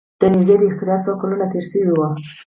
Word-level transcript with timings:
د 0.19 0.21
نیزې 0.33 0.55
د 0.59 0.61
اختراع 0.69 0.99
څو 1.05 1.11
کلونه 1.21 1.45
تیر 1.51 1.63
شوي 1.71 1.91
وو. 1.93 2.07